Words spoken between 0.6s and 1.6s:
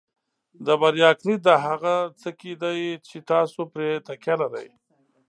د بریا کلید د